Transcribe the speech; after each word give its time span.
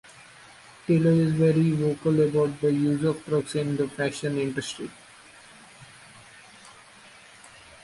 Taylor 0.87 1.11
is 1.11 1.31
very 1.33 1.73
vocal 1.73 2.21
about 2.23 2.59
the 2.59 2.71
use 2.73 3.03
of 3.03 3.23
drugs 3.23 3.53
in 3.53 3.77
the 3.77 3.87
fashion 3.87 4.35
industry. 4.39 4.89